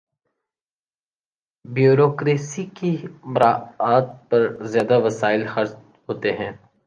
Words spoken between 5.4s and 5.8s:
خرچ